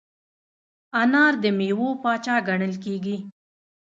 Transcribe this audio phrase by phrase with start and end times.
[1.01, 3.17] انار د میوو پاچا ګڼل کېږي.